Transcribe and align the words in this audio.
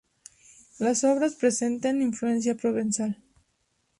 Las 0.79 1.03
obras 1.03 1.35
presenten 1.35 2.01
influencia 2.01 2.55
provenzal. 2.57 3.21